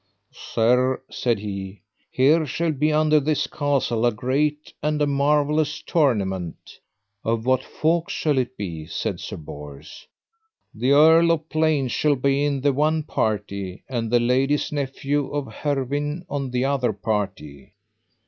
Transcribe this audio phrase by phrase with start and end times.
[0.53, 6.79] Sir, said he, here shall be under this castle a great and a marvellous tournament.
[7.23, 8.87] Of what folks shall it be?
[8.87, 10.07] said Sir Bors.
[10.73, 15.45] The Earl of Plains shall be in the one party, and the lady's nephew of
[15.53, 17.73] Hervin on the other party.